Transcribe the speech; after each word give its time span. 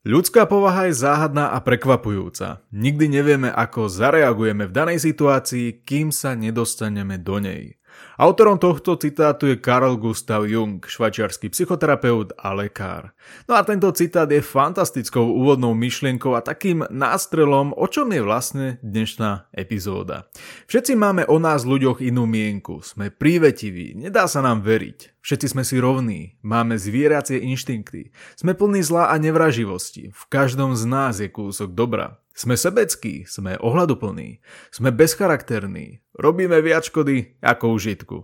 Ľudská 0.00 0.48
povaha 0.48 0.88
je 0.88 0.96
záhadná 0.96 1.52
a 1.52 1.60
prekvapujúca. 1.60 2.64
Nikdy 2.72 3.20
nevieme, 3.20 3.52
ako 3.52 3.92
zareagujeme 3.92 4.64
v 4.64 4.72
danej 4.72 5.04
situácii, 5.04 5.84
kým 5.84 6.08
sa 6.08 6.32
nedostaneme 6.32 7.20
do 7.20 7.36
nej. 7.36 7.79
Autorom 8.20 8.60
tohto 8.60 9.00
citátu 9.00 9.48
je 9.48 9.56
Carl 9.56 9.96
Gustav 9.96 10.44
Jung, 10.44 10.84
švajčiarsky 10.84 11.48
psychoterapeut 11.48 12.36
a 12.36 12.52
lekár. 12.52 13.16
No 13.48 13.56
a 13.56 13.64
tento 13.64 13.88
citát 13.96 14.28
je 14.28 14.44
fantastickou 14.44 15.24
úvodnou 15.24 15.72
myšlienkou 15.72 16.36
a 16.36 16.44
takým 16.44 16.84
nástrelom, 16.92 17.72
o 17.72 17.88
čom 17.88 18.12
je 18.12 18.20
vlastne 18.20 18.66
dnešná 18.84 19.48
epizóda. 19.56 20.28
Všetci 20.68 21.00
máme 21.00 21.24
o 21.32 21.40
nás 21.40 21.64
ľuďoch 21.64 22.04
inú 22.04 22.28
mienku, 22.28 22.84
sme 22.84 23.08
prívetiví, 23.08 23.96
nedá 23.96 24.28
sa 24.28 24.44
nám 24.44 24.68
veriť. 24.68 25.16
Všetci 25.24 25.46
sme 25.56 25.64
si 25.64 25.80
rovní, 25.80 26.36
máme 26.44 26.76
zvieracie 26.76 27.40
inštinkty, 27.40 28.12
sme 28.36 28.52
plní 28.52 28.84
zla 28.84 29.08
a 29.08 29.16
nevraživosti, 29.16 30.12
v 30.12 30.24
každom 30.28 30.76
z 30.76 30.84
nás 30.84 31.24
je 31.24 31.28
kúsok 31.32 31.72
dobra. 31.72 32.19
Sme 32.30 32.54
sebeckí, 32.54 33.26
sme 33.26 33.58
ohľaduplní, 33.58 34.38
sme 34.70 34.94
bezcharakterní, 34.94 36.04
robíme 36.14 36.62
viac 36.62 36.86
škody 36.86 37.40
ako 37.42 37.64
užitku. 37.74 38.18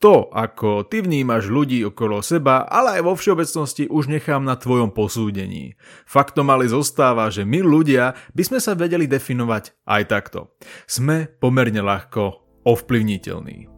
To, 0.00 0.32
ako 0.32 0.88
ty 0.88 1.04
vnímaš 1.04 1.52
ľudí 1.52 1.84
okolo 1.84 2.24
seba, 2.24 2.64
ale 2.64 2.98
aj 2.98 3.02
vo 3.04 3.12
všeobecnosti 3.12 3.84
už 3.92 4.08
nechám 4.08 4.40
na 4.40 4.56
tvojom 4.56 4.96
posúdení. 4.96 5.76
Faktom 6.08 6.48
ale 6.48 6.72
zostáva, 6.72 7.28
že 7.28 7.44
my 7.44 7.60
ľudia 7.60 8.16
by 8.32 8.42
sme 8.48 8.58
sa 8.64 8.72
vedeli 8.72 9.04
definovať 9.04 9.76
aj 9.84 10.02
takto. 10.08 10.56
Sme 10.88 11.28
pomerne 11.28 11.84
ľahko 11.84 12.48
ovplyvniteľní. 12.64 13.69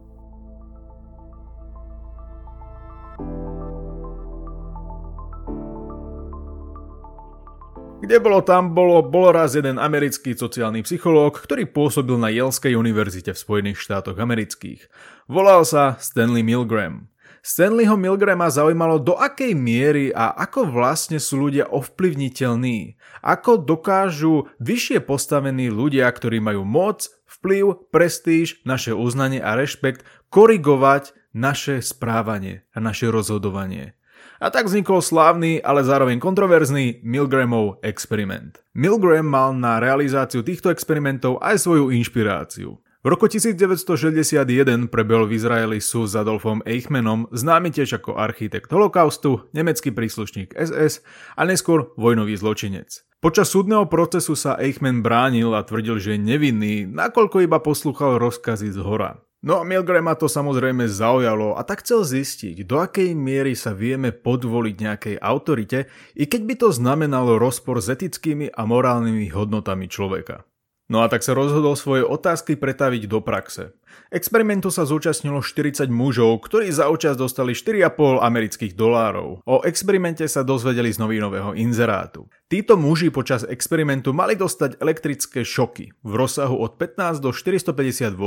Kde 8.03 8.19
bolo 8.19 8.43
tam 8.43 8.75
bolo, 8.75 8.99
bol 8.99 9.31
raz 9.31 9.55
jeden 9.55 9.79
americký 9.79 10.35
sociálny 10.35 10.83
psychológ, 10.83 11.39
ktorý 11.39 11.71
pôsobil 11.71 12.19
na 12.19 12.27
Yaleskej 12.27 12.75
univerzite 12.75 13.31
v 13.31 13.39
Spojených 13.39 13.79
štátoch 13.79 14.19
amerických. 14.19 14.91
Volal 15.31 15.63
sa 15.63 15.95
Stanley 16.03 16.43
Milgram. 16.43 17.07
Stanleyho 17.39 17.95
Milgrama 17.95 18.51
zaujímalo, 18.51 18.99
do 18.99 19.15
akej 19.15 19.55
miery 19.55 20.11
a 20.11 20.35
ako 20.35 20.67
vlastne 20.67 21.15
sú 21.15 21.47
ľudia 21.47 21.71
ovplyvniteľní. 21.71 22.99
Ako 23.23 23.63
dokážu 23.63 24.51
vyššie 24.59 24.99
postavení 25.07 25.71
ľudia, 25.71 26.11
ktorí 26.11 26.43
majú 26.43 26.67
moc, 26.67 27.07
vplyv, 27.39 27.87
prestíž, 27.87 28.67
naše 28.67 28.91
uznanie 28.91 29.39
a 29.39 29.55
rešpekt, 29.55 30.03
korigovať 30.27 31.15
naše 31.31 31.79
správanie 31.79 32.67
a 32.75 32.83
naše 32.83 33.07
rozhodovanie. 33.07 33.95
A 34.43 34.51
tak 34.51 34.67
vznikol 34.67 34.99
slávny, 34.99 35.63
ale 35.63 35.87
zároveň 35.87 36.19
kontroverzný 36.19 36.99
Milgramov 36.99 37.79
experiment. 37.79 38.59
Milgram 38.75 39.23
mal 39.23 39.55
na 39.55 39.79
realizáciu 39.79 40.43
týchto 40.43 40.67
experimentov 40.67 41.39
aj 41.39 41.63
svoju 41.63 41.95
inšpiráciu. 41.95 42.75
V 42.75 43.07
roku 43.07 43.31
1961 43.31 44.91
prebehol 44.91 45.31
v 45.31 45.39
Izraeli 45.39 45.79
súd 45.79 46.11
s 46.11 46.19
Adolfom 46.19 46.59
Eichmannom, 46.67 47.31
známy 47.31 47.71
tiež 47.71 48.03
ako 48.03 48.19
architekt 48.19 48.67
holokaustu, 48.67 49.47
nemecký 49.55 49.95
príslušník 49.95 50.51
SS 50.59 51.07
a 51.39 51.47
neskôr 51.47 51.95
vojnový 51.95 52.35
zločinec. 52.35 52.99
Počas 53.23 53.47
súdneho 53.47 53.87
procesu 53.87 54.35
sa 54.35 54.59
Eichmann 54.59 54.99
bránil 54.99 55.55
a 55.55 55.63
tvrdil, 55.63 56.03
že 56.03 56.19
je 56.19 56.19
nevinný, 56.19 56.83
nakoľko 56.83 57.47
iba 57.47 57.63
poslúchal 57.63 58.19
rozkazy 58.19 58.75
z 58.75 58.83
hora. 58.83 59.23
No 59.43 59.59
a 59.59 59.67
Milgrama 59.67 60.15
to 60.15 60.31
samozrejme 60.31 60.87
zaujalo 60.87 61.59
a 61.59 61.67
tak 61.67 61.83
chcel 61.83 62.07
zistiť, 62.07 62.63
do 62.63 62.79
akej 62.79 63.11
miery 63.11 63.59
sa 63.59 63.75
vieme 63.75 64.15
podvoliť 64.15 64.75
nejakej 64.79 65.15
autorite, 65.19 65.91
i 66.15 66.23
keď 66.31 66.41
by 66.47 66.55
to 66.63 66.67
znamenalo 66.71 67.35
rozpor 67.35 67.83
s 67.83 67.91
etickými 67.91 68.47
a 68.55 68.63
morálnymi 68.63 69.27
hodnotami 69.35 69.91
človeka. 69.91 70.47
No 70.91 70.99
a 70.99 71.07
tak 71.07 71.23
sa 71.23 71.31
rozhodol 71.31 71.79
svoje 71.79 72.03
otázky 72.03 72.59
pretaviť 72.59 73.07
do 73.07 73.23
praxe. 73.23 73.71
Experimentu 74.11 74.67
sa 74.67 74.83
zúčastnilo 74.83 75.39
40 75.39 75.87
mužov, 75.87 76.43
ktorí 76.43 76.67
za 76.75 76.91
účasť 76.91 77.15
dostali 77.15 77.55
4,5 77.55 78.19
amerických 78.19 78.73
dolárov. 78.75 79.39
O 79.47 79.63
experimente 79.63 80.27
sa 80.27 80.43
dozvedeli 80.43 80.91
z 80.91 80.99
novinového 80.99 81.55
inzerátu. 81.55 82.27
Títo 82.51 82.75
muži 82.75 83.15
počas 83.15 83.47
experimentu 83.47 84.11
mali 84.11 84.35
dostať 84.35 84.83
elektrické 84.83 85.47
šoky 85.47 85.95
v 86.03 86.13
rozsahu 86.13 86.59
od 86.59 86.75
15 86.75 87.23
do 87.23 87.31
450 87.31 88.13
V. 88.19 88.23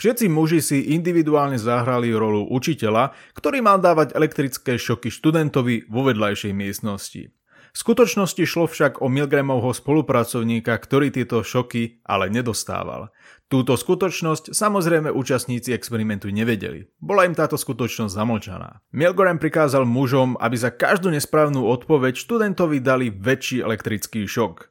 Všetci 0.00 0.32
muži 0.32 0.64
si 0.64 0.96
individuálne 0.96 1.60
zahrali 1.60 2.08
rolu 2.08 2.48
učiteľa, 2.48 3.12
ktorý 3.36 3.60
mal 3.60 3.76
dávať 3.76 4.16
elektrické 4.16 4.80
šoky 4.80 5.12
študentovi 5.12 5.84
vo 5.92 6.08
vedľajšej 6.08 6.52
miestnosti. 6.56 7.28
V 7.70 7.78
skutočnosti 7.78 8.42
šlo 8.42 8.66
však 8.66 8.98
o 8.98 9.06
Milgramovho 9.06 9.70
spolupracovníka, 9.70 10.74
ktorý 10.74 11.14
tieto 11.14 11.46
šoky 11.46 12.02
ale 12.02 12.26
nedostával. 12.26 13.14
Túto 13.46 13.74
skutočnosť 13.74 14.54
samozrejme 14.54 15.10
účastníci 15.10 15.74
experimentu 15.74 16.30
nevedeli. 16.30 16.86
Bola 17.02 17.26
im 17.26 17.34
táto 17.34 17.58
skutočnosť 17.58 18.14
zamlčaná. 18.14 18.82
Milgram 18.94 19.38
prikázal 19.38 19.86
mužom, 19.86 20.38
aby 20.38 20.54
za 20.58 20.70
každú 20.70 21.10
nesprávnu 21.10 21.62
odpoveď 21.66 22.14
študentovi 22.14 22.78
dali 22.82 23.10
väčší 23.10 23.62
elektrický 23.62 24.26
šok. 24.26 24.70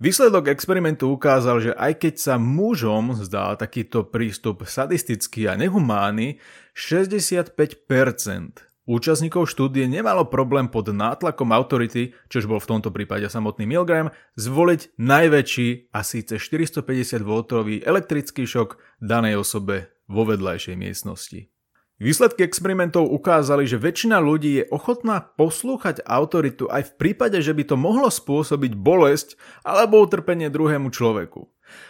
Výsledok 0.00 0.48
experimentu 0.48 1.12
ukázal, 1.12 1.60
že 1.60 1.72
aj 1.76 1.92
keď 2.00 2.14
sa 2.16 2.34
mužom 2.40 3.20
zdá 3.20 3.52
takýto 3.60 4.08
prístup 4.08 4.64
sadistický 4.64 5.44
a 5.44 5.60
nehumánny, 5.60 6.40
65% 6.72 8.69
Účastníkov 8.90 9.46
štúdie 9.46 9.86
nemalo 9.86 10.26
problém 10.26 10.66
pod 10.66 10.90
nátlakom 10.90 11.54
autority, 11.54 12.10
čož 12.26 12.50
bol 12.50 12.58
v 12.58 12.74
tomto 12.74 12.90
prípade 12.90 13.30
samotný 13.30 13.62
Milgram, 13.62 14.10
zvoliť 14.34 14.98
najväčší 14.98 15.94
a 15.94 16.02
síce 16.02 16.42
450 16.42 17.22
V 17.22 17.86
elektrický 17.86 18.50
šok 18.50 18.82
danej 18.98 19.46
osobe 19.46 19.94
vo 20.10 20.26
vedľajšej 20.26 20.74
miestnosti. 20.74 21.46
Výsledky 22.02 22.42
experimentov 22.42 23.06
ukázali, 23.14 23.62
že 23.62 23.78
väčšina 23.78 24.18
ľudí 24.18 24.58
je 24.58 24.64
ochotná 24.74 25.22
poslúchať 25.38 26.02
autoritu 26.02 26.66
aj 26.66 26.90
v 26.90 26.92
prípade, 26.98 27.38
že 27.38 27.54
by 27.54 27.70
to 27.70 27.76
mohlo 27.78 28.10
spôsobiť 28.10 28.74
bolesť 28.74 29.38
alebo 29.62 30.02
utrpenie 30.02 30.50
druhému 30.50 30.90
človeku. 30.90 31.46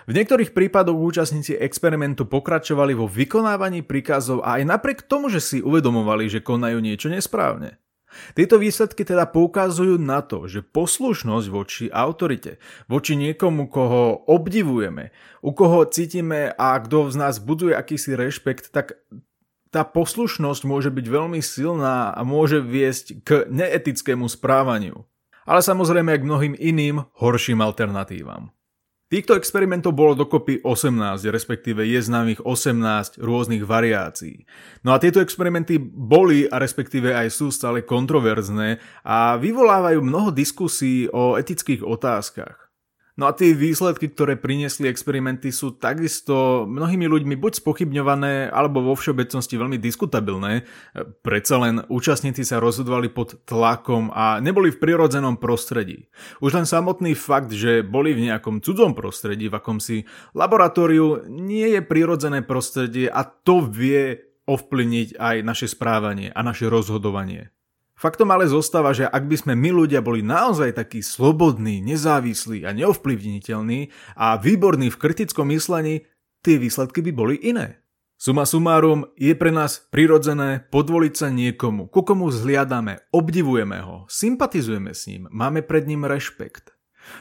V 0.09 0.13
niektorých 0.17 0.51
prípadoch 0.51 0.97
účastníci 0.97 1.55
experimentu 1.57 2.27
pokračovali 2.27 2.93
vo 2.97 3.07
vykonávaní 3.07 3.87
príkazov 3.87 4.43
a 4.43 4.61
aj 4.61 4.69
napriek 4.69 5.07
tomu, 5.07 5.31
že 5.31 5.39
si 5.39 5.59
uvedomovali, 5.61 6.27
že 6.27 6.45
konajú 6.45 6.81
niečo 6.83 7.09
nesprávne. 7.09 7.81
Tieto 8.35 8.59
výsledky 8.59 9.07
teda 9.07 9.31
poukazujú 9.31 9.95
na 9.95 10.19
to, 10.19 10.51
že 10.51 10.67
poslušnosť 10.67 11.47
voči 11.47 11.85
autorite, 11.95 12.59
voči 12.91 13.15
niekomu, 13.15 13.71
koho 13.71 14.27
obdivujeme, 14.27 15.15
u 15.47 15.51
koho 15.55 15.87
cítime 15.87 16.51
a 16.51 16.75
kto 16.83 17.11
z 17.11 17.17
nás 17.17 17.39
buduje 17.39 17.79
akýsi 17.79 18.19
rešpekt, 18.19 18.75
tak 18.75 18.99
tá 19.71 19.87
poslušnosť 19.87 20.63
môže 20.67 20.91
byť 20.91 21.07
veľmi 21.07 21.39
silná 21.39 22.11
a 22.11 22.21
môže 22.27 22.59
viesť 22.59 23.23
k 23.23 23.31
neetickému 23.47 24.27
správaniu. 24.27 25.07
Ale 25.47 25.63
samozrejme 25.63 26.15
aj 26.15 26.21
k 26.21 26.29
mnohým 26.29 26.55
iným 26.59 27.07
horším 27.23 27.63
alternatívam. 27.63 28.51
Týchto 29.11 29.35
experimentov 29.35 29.99
bolo 29.99 30.15
dokopy 30.15 30.63
18, 30.63 31.35
respektíve 31.35 31.83
je 31.83 31.99
známych 31.99 32.47
18 32.47 33.19
rôznych 33.19 33.67
variácií. 33.67 34.47
No 34.87 34.95
a 34.95 35.03
tieto 35.03 35.19
experimenty 35.19 35.83
boli 35.83 36.47
a 36.47 36.63
respektíve 36.63 37.11
aj 37.11 37.27
sú 37.35 37.51
stále 37.51 37.83
kontroverzné 37.83 38.79
a 39.03 39.35
vyvolávajú 39.35 39.99
mnoho 39.99 40.31
diskusí 40.31 41.11
o 41.11 41.35
etických 41.35 41.83
otázkach. 41.83 42.60
No 43.21 43.29
a 43.29 43.37
tie 43.37 43.53
výsledky, 43.53 44.09
ktoré 44.09 44.41
priniesli 44.41 44.89
experimenty 44.89 45.53
sú 45.53 45.77
takisto 45.77 46.65
mnohými 46.65 47.05
ľuďmi 47.05 47.37
buď 47.37 47.61
spochybňované, 47.61 48.49
alebo 48.49 48.81
vo 48.81 48.97
všeobecnosti 48.97 49.61
veľmi 49.61 49.77
diskutabilné. 49.77 50.65
Predsa 51.21 51.61
len 51.61 51.85
účastníci 51.93 52.49
sa 52.49 52.65
rozhodovali 52.65 53.13
pod 53.13 53.45
tlakom 53.45 54.09
a 54.09 54.41
neboli 54.41 54.73
v 54.73 54.81
prirodzenom 54.81 55.37
prostredí. 55.37 56.09
Už 56.41 56.57
len 56.57 56.65
samotný 56.65 57.13
fakt, 57.13 57.53
že 57.53 57.85
boli 57.85 58.17
v 58.17 58.33
nejakom 58.33 58.65
cudzom 58.65 58.97
prostredí, 58.97 59.53
v 59.53 59.61
akomsi 59.61 60.09
laboratóriu, 60.33 61.29
nie 61.29 61.77
je 61.77 61.85
prirodzené 61.85 62.41
prostredie 62.41 63.13
a 63.13 63.29
to 63.29 63.61
vie 63.61 64.17
ovplyvniť 64.49 65.21
aj 65.21 65.37
naše 65.45 65.69
správanie 65.69 66.33
a 66.33 66.41
naše 66.41 66.73
rozhodovanie. 66.73 67.53
Faktom 68.01 68.33
ale 68.33 68.49
zostáva, 68.49 68.97
že 68.97 69.05
ak 69.05 69.29
by 69.29 69.37
sme 69.37 69.53
my 69.61 69.85
ľudia 69.85 70.01
boli 70.01 70.25
naozaj 70.25 70.73
takí 70.73 71.05
slobodní, 71.05 71.85
nezávislí 71.85 72.65
a 72.65 72.73
neovplyvniteľní 72.73 73.93
a 74.17 74.41
výborní 74.41 74.89
v 74.89 74.97
kritickom 74.97 75.53
myslení, 75.53 76.09
tie 76.41 76.57
výsledky 76.57 77.05
by 77.05 77.13
boli 77.13 77.37
iné. 77.45 77.85
Suma 78.17 78.49
sumárum, 78.49 79.05
je 79.21 79.37
pre 79.37 79.53
nás 79.53 79.85
prirodzené 79.93 80.65
podvoliť 80.73 81.13
sa 81.13 81.29
niekomu, 81.29 81.93
ku 81.93 82.01
komu 82.01 82.33
zhliadame, 82.33 83.05
obdivujeme 83.13 83.85
ho, 83.85 84.09
sympatizujeme 84.09 84.97
s 84.97 85.05
ním, 85.05 85.29
máme 85.29 85.61
pred 85.61 85.85
ním 85.85 86.09
rešpekt. 86.09 86.73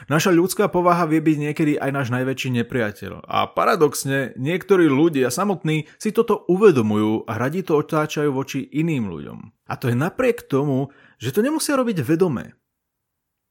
Naša 0.08 0.30
ľudská 0.34 0.68
povaha 0.70 1.06
vie 1.06 1.22
byť 1.22 1.36
niekedy 1.36 1.72
aj 1.78 1.90
náš 1.90 2.08
najväčší 2.14 2.62
nepriateľ. 2.62 3.24
A 3.26 3.50
paradoxne, 3.50 4.34
niektorí 4.38 4.86
ľudia 4.90 5.30
samotní 5.30 5.90
si 5.96 6.10
toto 6.10 6.46
uvedomujú 6.50 7.26
a 7.26 7.32
radi 7.38 7.62
to 7.62 7.78
otáčajú 7.78 8.30
voči 8.30 8.66
iným 8.70 9.10
ľuďom. 9.10 9.38
A 9.70 9.74
to 9.78 9.90
je 9.90 9.96
napriek 9.96 10.46
tomu, 10.50 10.90
že 11.22 11.30
to 11.30 11.44
nemusia 11.44 11.78
robiť 11.78 12.02
vedome. 12.02 12.58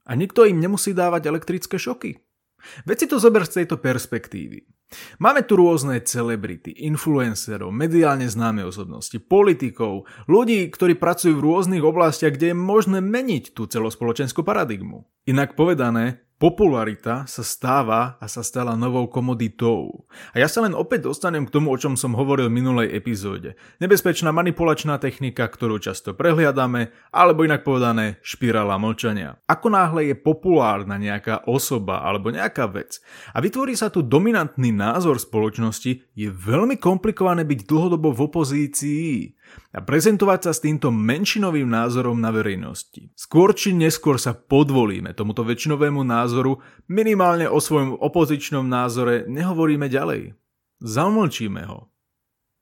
A 0.09 0.17
nikto 0.17 0.43
im 0.43 0.57
nemusí 0.57 0.91
dávať 0.91 1.29
elektrické 1.29 1.77
šoky. 1.77 2.17
Veď 2.83 2.97
si 2.99 3.07
to 3.07 3.17
zober 3.23 3.47
z 3.47 3.63
tejto 3.63 3.79
perspektívy. 3.79 4.67
Máme 5.21 5.45
tu 5.45 5.53
rôzne 5.53 6.01
celebrity, 6.01 6.73
influencerov, 6.73 7.69
mediálne 7.69 8.25
známe 8.25 8.65
osobnosti, 8.65 9.15
politikov, 9.21 10.09
ľudí, 10.25 10.65
ktorí 10.73 10.97
pracujú 10.97 11.37
v 11.37 11.45
rôznych 11.45 11.83
oblastiach, 11.85 12.33
kde 12.33 12.51
je 12.51 12.57
možné 12.57 12.99
meniť 12.99 13.53
tú 13.53 13.69
celospoločenskú 13.69 14.41
paradigmu. 14.41 15.05
Inak 15.29 15.53
povedané, 15.53 16.25
Popularita 16.39 17.27
sa 17.27 17.43
stáva 17.43 18.15
a 18.15 18.31
sa 18.31 18.39
stala 18.47 18.79
novou 18.79 19.11
komoditou. 19.11 20.07
A 20.31 20.39
ja 20.39 20.47
sa 20.47 20.63
len 20.63 20.71
opäť 20.71 21.11
dostanem 21.11 21.43
k 21.43 21.51
tomu, 21.51 21.67
o 21.67 21.75
čom 21.75 21.99
som 21.99 22.15
hovoril 22.15 22.47
v 22.47 22.63
minulej 22.63 22.95
epizóde. 22.95 23.59
Nebezpečná 23.83 24.31
manipulačná 24.31 25.03
technika, 25.03 25.51
ktorú 25.51 25.83
často 25.83 26.15
prehliadame, 26.15 26.95
alebo 27.11 27.43
inak 27.43 27.67
povedané 27.67 28.23
špirála 28.23 28.79
mlčania. 28.79 29.35
Ako 29.51 29.67
náhle 29.67 30.07
je 30.07 30.15
populárna 30.15 30.95
nejaká 30.95 31.43
osoba 31.43 32.07
alebo 32.07 32.31
nejaká 32.31 32.71
vec 32.71 33.03
a 33.35 33.43
vytvorí 33.43 33.75
sa 33.75 33.91
tu 33.91 33.99
dominantný 33.99 34.71
názor 34.71 35.19
spoločnosti, 35.19 36.07
je 36.15 36.27
veľmi 36.31 36.79
komplikované 36.79 37.43
byť 37.43 37.67
dlhodobo 37.67 38.15
v 38.15 38.23
opozícii 38.31 39.11
a 39.69 39.79
prezentovať 39.85 40.39
sa 40.49 40.51
s 40.55 40.63
týmto 40.65 40.89
menšinovým 40.89 41.69
názorom 41.69 42.17
na 42.17 42.33
verejnosti. 42.33 43.13
Skôr 43.13 43.53
či 43.53 43.75
neskôr 43.75 44.17
sa 44.17 44.33
podvolíme 44.33 45.13
tomuto 45.13 45.45
väčšinovému 45.45 46.01
názoru, 46.01 46.57
minimálne 46.89 47.45
o 47.45 47.61
svojom 47.61 47.97
opozičnom 48.01 48.65
názore 48.65 49.29
nehovoríme 49.29 49.85
ďalej. 49.85 50.33
Zamlčíme 50.81 51.67
ho. 51.69 51.91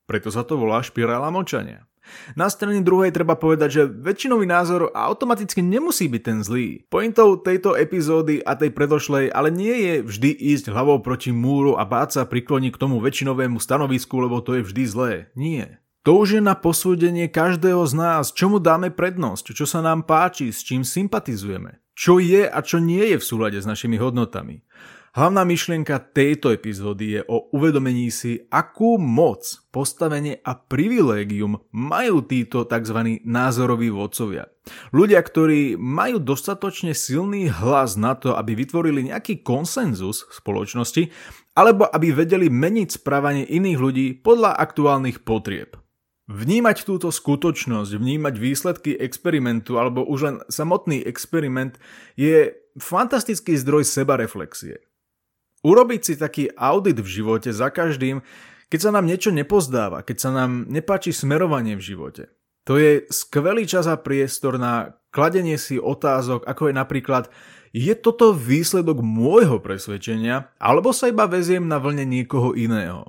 Preto 0.08 0.32
sa 0.32 0.44
to 0.44 0.56
volá 0.56 0.80
špirála 0.80 1.28
močania. 1.28 1.88
Na 2.36 2.48
strane 2.48 2.80
druhej 2.80 3.12
treba 3.12 3.36
povedať, 3.36 3.68
že 3.68 3.82
väčšinový 3.84 4.48
názor 4.48 4.88
automaticky 4.96 5.60
nemusí 5.60 6.08
byť 6.08 6.22
ten 6.24 6.38
zlý. 6.40 6.88
Pointou 6.88 7.36
tejto 7.36 7.76
epizódy 7.76 8.40
a 8.40 8.56
tej 8.56 8.72
predošlej 8.72 9.28
ale 9.28 9.52
nie 9.52 9.76
je 9.76 9.94
vždy 10.04 10.30
ísť 10.56 10.72
hlavou 10.72 11.04
proti 11.04 11.30
múru 11.34 11.76
a 11.76 11.84
báť 11.84 12.20
sa 12.20 12.22
prikloniť 12.24 12.72
k 12.74 12.80
tomu 12.80 13.00
väčšinovému 13.04 13.60
stanovisku, 13.60 14.16
lebo 14.24 14.40
to 14.40 14.56
je 14.58 14.62
vždy 14.64 14.82
zlé. 14.88 15.12
Nie. 15.36 15.84
To 16.06 16.22
už 16.22 16.38
je 16.38 16.42
na 16.42 16.54
posúdenie 16.54 17.26
každého 17.26 17.82
z 17.84 17.94
nás, 17.98 18.30
čomu 18.30 18.62
dáme 18.62 18.94
prednosť, 18.94 19.50
čo 19.52 19.66
sa 19.66 19.82
nám 19.82 20.06
páči, 20.06 20.54
s 20.54 20.62
čím 20.62 20.86
sympatizujeme, 20.86 21.82
čo 21.98 22.22
je 22.22 22.46
a 22.46 22.58
čo 22.62 22.78
nie 22.78 23.02
je 23.12 23.16
v 23.18 23.26
súlade 23.26 23.58
s 23.58 23.66
našimi 23.66 23.98
hodnotami. 23.98 24.62
Hlavná 25.18 25.42
myšlienka 25.42 25.98
tejto 26.14 26.54
epizódy 26.54 27.18
je 27.18 27.20
o 27.26 27.50
uvedomení 27.50 28.06
si, 28.12 28.46
akú 28.54 29.02
moc, 29.02 29.42
postavenie 29.74 30.38
a 30.46 30.54
privilégium 30.54 31.58
majú 31.74 32.22
títo 32.22 32.62
tzv. 32.62 33.18
názoroví 33.26 33.90
vodcovia. 33.90 34.46
Ľudia, 34.94 35.18
ktorí 35.18 35.74
majú 35.74 36.22
dostatočne 36.22 36.94
silný 36.94 37.50
hlas 37.50 37.98
na 37.98 38.14
to, 38.14 38.36
aby 38.38 38.54
vytvorili 38.54 39.10
nejaký 39.10 39.42
konsenzus 39.42 40.28
v 40.28 40.32
spoločnosti, 40.38 41.02
alebo 41.58 41.90
aby 41.90 42.14
vedeli 42.14 42.46
meniť 42.46 43.02
správanie 43.02 43.42
iných 43.48 43.78
ľudí 43.80 44.06
podľa 44.22 44.54
aktuálnych 44.60 45.26
potrieb. 45.26 45.74
Vnímať 46.28 46.84
túto 46.84 47.08
skutočnosť, 47.08 47.96
vnímať 47.96 48.34
výsledky 48.36 48.92
experimentu 48.92 49.80
alebo 49.80 50.04
už 50.04 50.20
len 50.28 50.36
samotný 50.52 51.00
experiment 51.08 51.80
je 52.20 52.52
fantastický 52.76 53.56
zdroj 53.56 53.88
sebareflexie. 53.88 54.84
Urobiť 55.64 56.00
si 56.04 56.14
taký 56.20 56.52
audit 56.52 57.00
v 57.00 57.08
živote 57.08 57.48
za 57.48 57.72
každým, 57.72 58.20
keď 58.68 58.80
sa 58.84 58.90
nám 58.92 59.08
niečo 59.08 59.32
nepozdáva, 59.32 60.04
keď 60.04 60.16
sa 60.20 60.30
nám 60.30 60.68
nepáči 60.68 61.16
smerovanie 61.16 61.80
v 61.80 61.96
živote. 61.96 62.28
To 62.68 62.76
je 62.76 63.08
skvelý 63.08 63.64
čas 63.64 63.88
a 63.88 63.96
priestor 63.96 64.60
na 64.60 65.00
kladenie 65.08 65.56
si 65.56 65.80
otázok, 65.80 66.44
ako 66.44 66.68
je 66.68 66.74
napríklad, 66.76 67.24
je 67.72 67.96
toto 67.96 68.36
výsledok 68.36 69.00
môjho 69.00 69.64
presvedčenia, 69.64 70.52
alebo 70.60 70.92
sa 70.92 71.08
iba 71.08 71.24
veziem 71.24 71.64
na 71.64 71.80
vlne 71.80 72.04
niekoho 72.04 72.52
iného. 72.52 73.08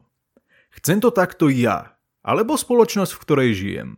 Chcem 0.79 1.03
to 1.03 1.11
takto 1.11 1.51
ja, 1.51 1.98
alebo 2.21 2.59
spoločnosť, 2.59 3.15
v 3.15 3.21
ktorej 3.23 3.51
žijem? 3.55 3.89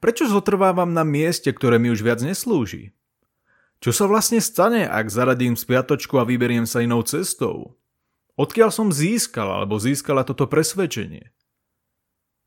Prečo 0.00 0.24
zotrvávam 0.24 0.96
na 0.96 1.04
mieste, 1.04 1.52
ktoré 1.52 1.76
mi 1.76 1.92
už 1.92 2.00
viac 2.00 2.24
neslúži? 2.24 2.96
Čo 3.80 3.96
sa 3.96 4.04
vlastne 4.08 4.40
stane, 4.44 4.84
ak 4.84 5.08
zaradím 5.08 5.56
spiatočku 5.56 6.20
a 6.20 6.28
vyberiem 6.28 6.68
sa 6.68 6.84
inou 6.84 7.00
cestou? 7.04 7.80
Odkiaľ 8.40 8.72
som 8.72 8.88
získal 8.88 9.48
alebo 9.48 9.76
získala 9.76 10.24
toto 10.24 10.48
presvedčenie? 10.48 11.32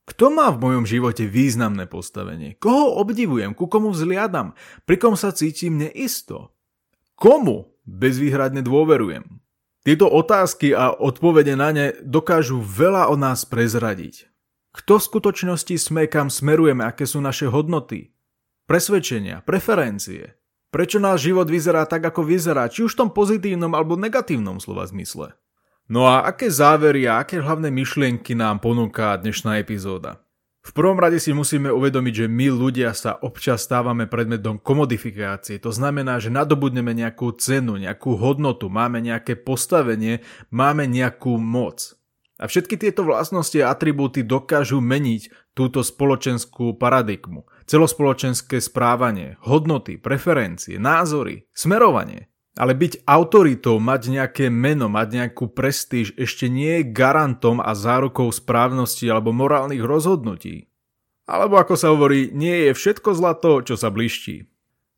Kto 0.03 0.33
má 0.33 0.51
v 0.51 0.59
mojom 0.59 0.83
živote 0.83 1.23
významné 1.23 1.87
postavenie? 1.87 2.59
Koho 2.59 2.99
obdivujem? 2.99 3.55
Ku 3.55 3.71
komu 3.71 3.93
vzliadam? 3.93 4.51
Pri 4.83 4.99
kom 4.99 5.15
sa 5.15 5.31
cítim 5.31 5.79
neisto? 5.79 6.51
Komu 7.15 7.71
bezvýhradne 7.87 8.59
dôverujem? 8.65 9.39
Tieto 9.83 10.07
otázky 10.11 10.75
a 10.75 10.91
odpovede 10.91 11.55
na 11.55 11.69
ne 11.71 11.85
dokážu 12.03 12.59
veľa 12.59 13.11
o 13.11 13.15
nás 13.15 13.47
prezradiť. 13.47 14.32
Kto 14.73 14.97
v 14.97 15.05
skutočnosti 15.05 15.75
sme, 15.77 16.09
kam 16.09 16.33
smerujeme, 16.33 16.81
aké 16.81 17.05
sú 17.05 17.21
naše 17.21 17.45
hodnoty, 17.45 18.09
presvedčenia, 18.65 19.45
preferencie. 19.45 20.33
Prečo 20.73 20.97
náš 20.97 21.29
život 21.29 21.45
vyzerá 21.45 21.85
tak, 21.85 22.01
ako 22.01 22.25
vyzerá, 22.25 22.65
či 22.65 22.81
už 22.81 22.97
v 22.97 23.05
tom 23.05 23.09
pozitívnom 23.13 23.69
alebo 23.77 23.93
negatívnom 23.93 24.57
slova 24.57 24.89
zmysle. 24.89 25.37
No 25.85 26.09
a 26.09 26.25
aké 26.25 26.49
závery 26.49 27.05
a 27.05 27.21
aké 27.21 27.37
hlavné 27.37 27.69
myšlienky 27.69 28.33
nám 28.33 28.65
ponúka 28.65 29.13
dnešná 29.21 29.61
epizóda? 29.61 30.25
V 30.63 30.71
prvom 30.71 30.95
rade 30.95 31.19
si 31.19 31.35
musíme 31.35 31.67
uvedomiť, 31.69 32.23
že 32.23 32.27
my 32.31 32.47
ľudia 32.47 32.95
sa 32.95 33.19
občas 33.19 33.67
stávame 33.67 34.07
predmetom 34.07 34.57
komodifikácie. 34.63 35.59
To 35.59 35.75
znamená, 35.75 36.23
že 36.23 36.31
nadobudneme 36.31 36.95
nejakú 36.95 37.35
cenu, 37.35 37.75
nejakú 37.75 38.15
hodnotu, 38.15 38.71
máme 38.71 39.03
nejaké 39.03 39.35
postavenie, 39.35 40.23
máme 40.55 40.87
nejakú 40.87 41.35
moc. 41.35 41.99
A 42.41 42.49
všetky 42.49 42.81
tieto 42.81 43.05
vlastnosti 43.05 43.55
a 43.61 43.69
atribúty 43.69 44.25
dokážu 44.25 44.81
meniť 44.81 45.53
túto 45.53 45.85
spoločenskú 45.85 46.73
paradigmu, 46.81 47.45
celospoločenské 47.69 48.57
správanie, 48.57 49.37
hodnoty, 49.45 50.01
preferencie, 50.01 50.81
názory, 50.81 51.45
smerovanie. 51.53 52.33
Ale 52.53 52.77
byť 52.77 53.05
autoritou, 53.09 53.81
mať 53.81 54.13
nejaké 54.13 54.45
meno, 54.53 54.85
mať 54.85 55.07
nejakú 55.09 55.49
prestíž 55.49 56.13
ešte 56.17 56.49
nie 56.49 56.81
je 56.81 56.89
garantom 56.93 57.57
a 57.57 57.73
zárukou 57.73 58.29
správnosti 58.29 59.09
alebo 59.09 59.33
morálnych 59.33 59.81
rozhodnutí. 59.81 60.69
Alebo 61.25 61.57
ako 61.57 61.73
sa 61.73 61.89
hovorí, 61.89 62.29
nie 62.29 62.69
je 62.69 62.71
všetko 62.77 63.17
zlato, 63.17 63.61
čo 63.65 63.73
sa 63.73 63.89
bliští. 63.89 64.52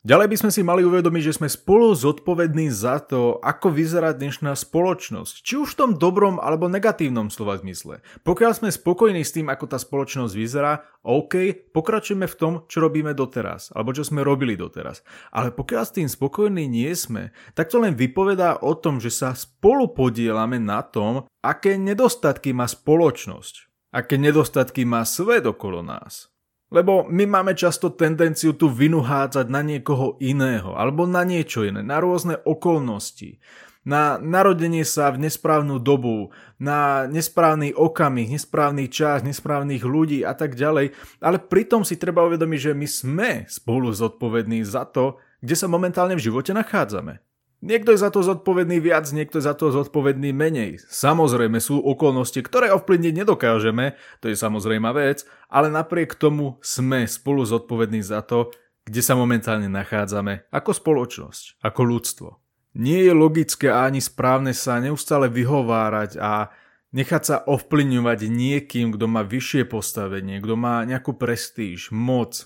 Ďalej 0.05 0.27
by 0.29 0.37
sme 0.37 0.51
si 0.53 0.61
mali 0.61 0.85
uvedomiť, 0.85 1.33
že 1.33 1.37
sme 1.41 1.49
spolu 1.49 1.89
zodpovední 1.97 2.69
za 2.69 3.01
to, 3.01 3.41
ako 3.41 3.73
vyzerá 3.73 4.13
dnešná 4.13 4.53
spoločnosť, 4.53 5.41
či 5.41 5.57
už 5.57 5.73
v 5.73 5.79
tom 5.81 5.91
dobrom 5.97 6.37
alebo 6.37 6.69
negatívnom 6.69 7.33
slova 7.33 7.57
zmysle. 7.57 8.05
Pokiaľ 8.21 8.51
sme 8.53 8.69
spokojní 8.69 9.25
s 9.25 9.33
tým, 9.33 9.49
ako 9.49 9.65
tá 9.65 9.81
spoločnosť 9.81 10.37
vyzerá, 10.37 10.85
OK, 11.01 11.57
pokračujeme 11.73 12.29
v 12.29 12.37
tom, 12.37 12.53
čo 12.69 12.85
robíme 12.85 13.17
doteraz, 13.17 13.73
alebo 13.73 13.97
čo 13.97 14.05
sme 14.05 14.21
robili 14.21 14.53
doteraz. 14.53 15.01
Ale 15.33 15.49
pokiaľ 15.49 15.83
s 15.89 15.95
tým 15.97 16.05
spokojní 16.05 16.69
nie 16.69 16.93
sme, 16.93 17.33
tak 17.57 17.73
to 17.73 17.81
len 17.81 17.97
vypovedá 17.97 18.61
o 18.61 18.77
tom, 18.77 19.01
že 19.01 19.09
sa 19.09 19.33
spolu 19.33 19.89
podielame 19.89 20.61
na 20.61 20.85
tom, 20.85 21.25
aké 21.41 21.81
nedostatky 21.81 22.53
má 22.53 22.69
spoločnosť, 22.69 23.89
aké 23.89 24.21
nedostatky 24.21 24.85
má 24.85 25.01
svet 25.01 25.49
okolo 25.49 25.81
nás. 25.81 26.34
Lebo 26.75 27.07
my 27.07 27.23
máme 27.23 27.55
často 27.55 27.87
tendenciu 27.87 28.51
tu 28.51 28.67
vynuhádzať 28.67 29.47
na 29.47 29.63
niekoho 29.63 30.19
iného, 30.19 30.75
alebo 30.75 31.07
na 31.07 31.23
niečo 31.23 31.63
iné, 31.63 31.79
na 31.79 32.03
rôzne 32.03 32.35
okolnosti, 32.43 33.39
na 33.87 34.19
narodenie 34.19 34.83
sa 34.83 35.07
v 35.13 35.23
nesprávnu 35.23 35.79
dobu, 35.79 36.35
na 36.59 37.07
nesprávny 37.07 37.71
okamih, 37.71 38.27
nesprávny 38.27 38.91
čas, 38.91 39.23
nesprávnych 39.23 39.87
ľudí 39.87 40.25
a 40.25 40.35
tak 40.35 40.59
ďalej. 40.59 40.91
Ale 41.23 41.37
pritom 41.39 41.87
si 41.87 41.95
treba 41.95 42.27
uvedomiť, 42.27 42.59
že 42.59 42.73
my 42.73 42.87
sme 42.89 43.29
spolu 43.47 43.93
zodpovední 43.95 44.65
za 44.67 44.83
to, 44.89 45.21
kde 45.39 45.55
sa 45.55 45.71
momentálne 45.71 46.17
v 46.17 46.25
živote 46.27 46.51
nachádzame. 46.51 47.21
Niekto 47.65 47.97
je 47.97 47.99
za 48.05 48.13
to 48.13 48.21
zodpovedný 48.21 48.77
viac, 48.77 49.09
niekto 49.09 49.41
je 49.41 49.49
za 49.49 49.57
to 49.57 49.73
zodpovedný 49.73 50.29
menej. 50.29 50.77
Samozrejme 50.85 51.57
sú 51.57 51.81
okolnosti, 51.81 52.37
ktoré 52.45 52.69
ovplyvniť 52.69 53.25
nedokážeme, 53.25 53.97
to 54.21 54.29
je 54.29 54.37
samozrejmá 54.37 54.93
vec, 54.93 55.25
ale 55.49 55.73
napriek 55.73 56.13
tomu 56.13 56.61
sme 56.61 57.09
spolu 57.09 57.41
zodpovední 57.41 58.05
za 58.05 58.21
to, 58.21 58.53
kde 58.85 59.01
sa 59.01 59.17
momentálne 59.17 59.65
nachádzame 59.65 60.45
ako 60.53 60.77
spoločnosť, 60.77 61.65
ako 61.65 61.81
ľudstvo. 61.81 62.29
Nie 62.77 63.09
je 63.09 63.13
logické 63.17 63.73
a 63.73 63.89
ani 63.89 63.97
správne 63.97 64.53
sa 64.53 64.77
neustále 64.77 65.25
vyhovárať 65.33 66.21
a 66.21 66.53
nechať 66.93 67.23
sa 67.25 67.41
ovplyvňovať 67.49 68.29
niekým, 68.29 68.93
kto 68.93 69.09
má 69.09 69.25
vyššie 69.25 69.65
postavenie, 69.65 70.37
kto 70.37 70.53
má 70.53 70.85
nejakú 70.85 71.17
prestíž, 71.17 71.89
moc, 71.89 72.45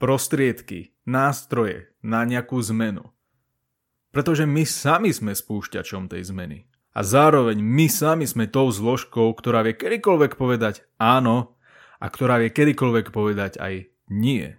prostriedky, 0.00 0.96
nástroje 1.04 1.92
na 2.00 2.24
nejakú 2.24 2.56
zmenu. 2.64 3.13
Pretože 4.14 4.46
my 4.46 4.62
sami 4.62 5.10
sme 5.10 5.34
spúšťačom 5.34 6.06
tej 6.06 6.30
zmeny. 6.30 6.70
A 6.94 7.02
zároveň 7.02 7.58
my 7.58 7.90
sami 7.90 8.24
sme 8.24 8.46
tou 8.46 8.70
zložkou, 8.70 9.34
ktorá 9.34 9.66
vie 9.66 9.74
kedykoľvek 9.74 10.38
povedať 10.38 10.86
áno 10.94 11.58
a 11.98 12.06
ktorá 12.06 12.38
vie 12.38 12.54
kedykoľvek 12.54 13.10
povedať 13.10 13.58
aj 13.58 13.90
nie. 14.14 14.54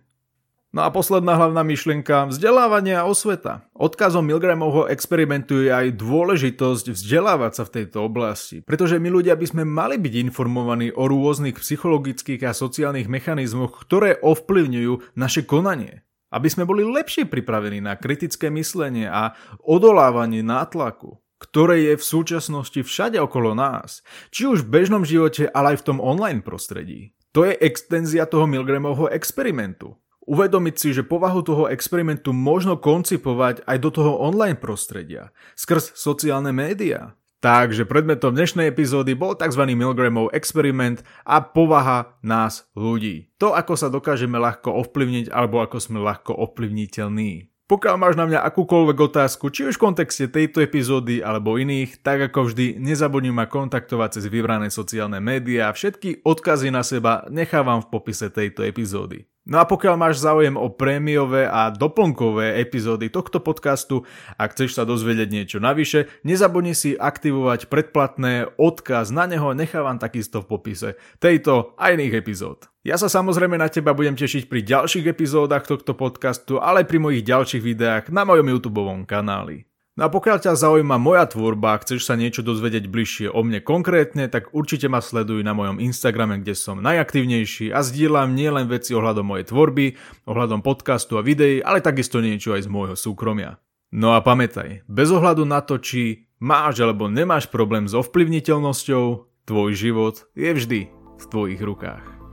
No 0.75 0.83
a 0.83 0.91
posledná 0.91 1.39
hlavná 1.39 1.63
myšlienka, 1.63 2.27
vzdelávanie 2.27 3.00
a 3.00 3.07
osveta. 3.07 3.63
Odkazom 3.71 4.27
Milgramovho 4.27 4.91
experimentu 4.91 5.63
je 5.63 5.71
aj 5.71 5.95
dôležitosť 5.95 6.91
vzdelávať 6.91 7.51
sa 7.55 7.63
v 7.63 7.74
tejto 7.79 8.03
oblasti, 8.03 8.59
pretože 8.59 9.00
my 9.00 9.07
ľudia 9.07 9.39
by 9.39 9.47
sme 9.47 9.63
mali 9.63 9.95
byť 9.95 10.13
informovaní 10.27 10.91
o 10.91 11.07
rôznych 11.07 11.55
psychologických 11.55 12.43
a 12.43 12.51
sociálnych 12.51 13.07
mechanizmoch, 13.07 13.71
ktoré 13.88 14.19
ovplyvňujú 14.19 15.15
naše 15.15 15.47
konanie. 15.47 16.03
Aby 16.34 16.48
sme 16.50 16.65
boli 16.65 16.82
lepšie 16.82 17.29
pripravení 17.29 17.79
na 17.82 17.94
kritické 17.96 18.50
myslenie 18.50 19.05
a 19.05 19.38
odolávanie 19.62 20.41
nátlaku, 20.41 21.22
ktoré 21.38 21.94
je 21.94 21.94
v 22.00 22.03
súčasnosti 22.03 22.82
všade 22.82 23.20
okolo 23.22 23.53
nás, 23.53 24.01
či 24.34 24.50
už 24.50 24.65
v 24.65 24.72
bežnom 24.82 25.03
živote, 25.05 25.51
ale 25.51 25.75
aj 25.75 25.84
v 25.84 25.88
tom 25.94 25.98
online 26.01 26.41
prostredí. 26.41 27.13
To 27.36 27.44
je 27.44 27.53
extenzia 27.60 28.24
toho 28.24 28.48
Milgramovho 28.48 29.12
experimentu. 29.12 30.00
Uvedomiť 30.25 30.75
si, 30.79 30.89
že 30.96 31.05
povahu 31.05 31.46
toho 31.46 31.63
experimentu 31.70 32.34
možno 32.34 32.82
koncipovať 32.82 33.62
aj 33.67 33.77
do 33.77 33.89
toho 33.94 34.17
online 34.17 34.58
prostredia, 34.58 35.29
skrz 35.53 35.94
sociálne 35.94 36.50
médiá. 36.50 37.13
Takže 37.45 37.85
predmetom 37.85 38.33
dnešnej 38.33 38.73
epizódy 38.73 39.13
bol 39.13 39.37
tzv. 39.37 39.69
Milgramov 39.69 40.33
experiment 40.33 41.05
a 41.29 41.45
povaha 41.45 42.17
nás 42.25 42.65
ľudí. 42.73 43.29
To, 43.37 43.53
ako 43.53 43.77
sa 43.77 43.93
dokážeme 43.93 44.41
ľahko 44.41 44.73
ovplyvniť 44.81 45.29
alebo 45.29 45.61
ako 45.61 45.77
sme 45.77 46.01
ľahko 46.01 46.33
ovplyvniteľní. 46.33 47.53
Pokiaľ 47.69 47.95
máš 48.01 48.17
na 48.17 48.25
mňa 48.25 48.41
akúkoľvek 48.49 48.97
otázku, 48.97 49.53
či 49.53 49.69
už 49.69 49.77
v 49.77 49.83
kontexte 49.85 50.25
tejto 50.25 50.57
epizódy 50.57 51.21
alebo 51.21 51.61
iných, 51.61 52.01
tak 52.01 52.33
ako 52.33 52.49
vždy 52.49 52.81
nezabudni 52.81 53.29
ma 53.29 53.45
kontaktovať 53.45 54.17
cez 54.17 54.25
vybrané 54.25 54.73
sociálne 54.73 55.21
médiá 55.21 55.69
všetky 55.69 56.25
odkazy 56.25 56.73
na 56.73 56.81
seba 56.81 57.29
nechávam 57.29 57.77
v 57.85 57.93
popise 57.93 58.25
tejto 58.33 58.65
epizódy. 58.65 59.29
No 59.45 59.61
a 59.61 59.69
pokiaľ 59.69 59.93
máš 59.93 60.25
záujem 60.25 60.57
o 60.57 60.73
prémiové 60.73 61.45
a 61.45 61.69
doplnkové 61.69 62.57
epizódy 62.57 63.13
tohto 63.13 63.37
podcastu 63.37 64.01
a 64.41 64.49
chceš 64.49 64.73
sa 64.73 64.89
dozvedieť 64.89 65.29
niečo 65.29 65.57
navyše, 65.61 66.09
nezabudni 66.25 66.73
si 66.73 66.97
aktivovať 66.97 67.69
predplatné, 67.69 68.57
odkaz 68.57 69.13
na 69.13 69.29
neho 69.29 69.53
nechávam 69.53 70.01
takisto 70.01 70.41
v 70.41 70.49
popise 70.49 70.89
tejto 71.21 71.77
a 71.77 71.93
iných 71.93 72.25
epizód. 72.25 72.73
Ja 72.81 72.97
sa 72.97 73.05
samozrejme 73.05 73.61
na 73.61 73.69
teba 73.69 73.93
budem 73.93 74.17
tešiť 74.17 74.49
pri 74.49 74.65
ďalších 74.65 75.05
epizódach 75.13 75.69
tohto 75.69 75.93
podcastu, 75.93 76.57
ale 76.57 76.81
aj 76.81 76.89
pri 76.89 76.97
mojich 77.05 77.21
ďalších 77.21 77.61
videách 77.61 78.09
na 78.09 78.25
mojom 78.25 78.49
YouTube 78.49 78.81
kanáli. 79.05 79.69
No 79.95 80.07
a 80.07 80.09
pokiaľ 80.11 80.43
ťa 80.43 80.59
zaujíma 80.59 80.99
moja 80.99 81.23
tvorba 81.23 81.71
a 81.71 81.79
chceš 81.79 82.03
sa 82.03 82.19
niečo 82.19 82.43
dozvedieť 82.43 82.91
bližšie 82.91 83.27
o 83.31 83.39
mne 83.47 83.63
konkrétne, 83.63 84.27
tak 84.27 84.51
určite 84.51 84.91
ma 84.91 84.99
sleduj 84.99 85.39
na 85.39 85.55
mojom 85.55 85.79
Instagrame, 85.79 86.43
kde 86.43 86.51
som 86.51 86.83
najaktívnejší 86.83 87.71
a 87.71 87.79
zdieľam 87.79 88.35
nielen 88.35 88.67
veci 88.67 88.91
ohľadom 88.91 89.23
mojej 89.23 89.47
tvorby, 89.47 89.95
ohľadom 90.27 90.59
podcastu 90.67 91.15
a 91.15 91.23
videí, 91.23 91.63
ale 91.63 91.79
takisto 91.79 92.19
niečo 92.19 92.59
aj 92.59 92.67
z 92.67 92.71
môjho 92.75 92.99
súkromia. 92.99 93.55
No 93.95 94.11
a 94.11 94.19
pamätaj, 94.19 94.83
bez 94.83 95.07
ohľadu 95.15 95.47
na 95.47 95.63
to, 95.63 95.79
či 95.79 96.27
máš 96.43 96.83
alebo 96.83 97.07
nemáš 97.07 97.47
problém 97.47 97.87
s 97.87 97.95
ovplyvniteľnosťou, 97.95 99.03
tvoj 99.47 99.69
život 99.79 100.27
je 100.35 100.51
vždy 100.51 100.81
v 100.91 101.23
tvojich 101.31 101.63
rukách. 101.63 102.25